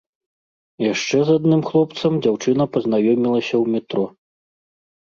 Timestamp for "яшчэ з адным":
0.93-1.61